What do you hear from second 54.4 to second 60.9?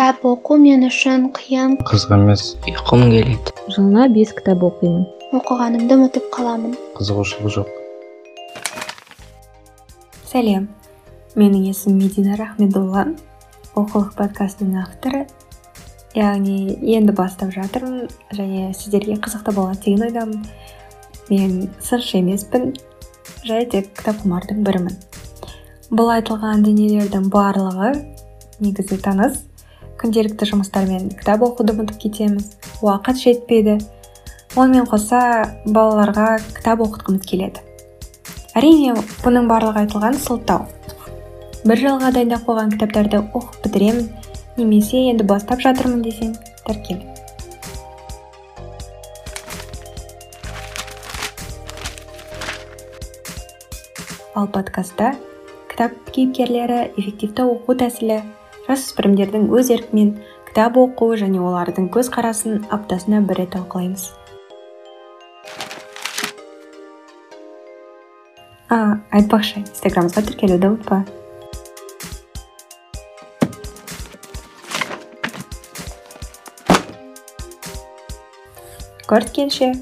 подкастта кітап кейіпкерлері эффективті оқу тәсілі жасөспірімдердің өз еркімен кітап